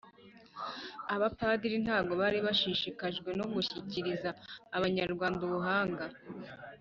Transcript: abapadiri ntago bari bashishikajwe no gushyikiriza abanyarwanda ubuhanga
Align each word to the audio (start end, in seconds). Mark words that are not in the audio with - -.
abapadiri 1.13 1.77
ntago 1.85 2.11
bari 2.21 2.37
bashishikajwe 2.45 3.29
no 3.39 3.45
gushyikiriza 3.53 4.29
abanyarwanda 4.77 5.41
ubuhanga 5.47 6.05